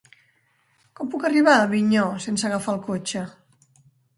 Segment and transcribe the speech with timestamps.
[0.99, 3.25] Com puc arribar a Avinyó sense agafar el cotxe?